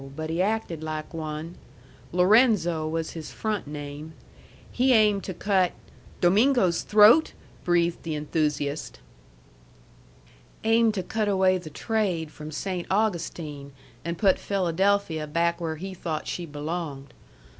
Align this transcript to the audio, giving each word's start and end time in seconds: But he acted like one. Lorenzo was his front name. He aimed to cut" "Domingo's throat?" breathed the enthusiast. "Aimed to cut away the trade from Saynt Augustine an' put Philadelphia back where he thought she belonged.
But 0.15 0.31
he 0.31 0.41
acted 0.41 0.81
like 0.81 1.13
one. 1.13 1.57
Lorenzo 2.11 2.87
was 2.87 3.11
his 3.11 3.31
front 3.31 3.67
name. 3.67 4.13
He 4.71 4.93
aimed 4.93 5.23
to 5.25 5.33
cut" 5.35 5.73
"Domingo's 6.21 6.81
throat?" 6.81 7.33
breathed 7.63 8.01
the 8.01 8.15
enthusiast. 8.15 8.97
"Aimed 10.63 10.95
to 10.95 11.03
cut 11.03 11.27
away 11.27 11.59
the 11.59 11.69
trade 11.69 12.31
from 12.31 12.49
Saynt 12.49 12.87
Augustine 12.89 13.73
an' 14.03 14.15
put 14.15 14.39
Philadelphia 14.39 15.27
back 15.27 15.61
where 15.61 15.75
he 15.75 15.93
thought 15.93 16.25
she 16.25 16.47
belonged. 16.47 17.13